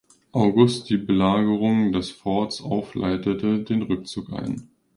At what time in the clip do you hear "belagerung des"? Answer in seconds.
0.97-2.09